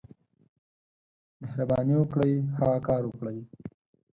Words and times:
مهرباني 1.41 1.93
وکړئ، 1.97 2.33
هغه 2.57 2.77
کار 2.87 3.03
وکړئ. 3.07 3.37